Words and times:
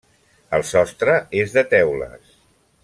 El 0.57 0.65
sostre 0.69 1.19
és 1.43 1.55
de 1.59 1.67
teules. 1.77 2.37